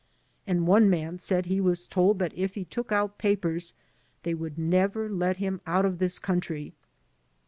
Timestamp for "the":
0.61-0.65